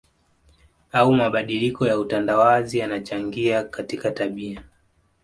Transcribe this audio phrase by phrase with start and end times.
[0.91, 4.63] au mabadiliko ya utandawazi yanachangia katika tabia